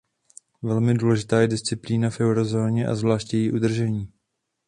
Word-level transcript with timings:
Velmi 0.63 0.93
důležitá 0.93 1.41
je 1.41 1.47
disciplína 1.47 2.09
v 2.09 2.19
eurozóně 2.19 2.87
a 2.87 2.95
zvláště 2.95 3.37
její 3.37 3.51
udržení. 3.51 4.07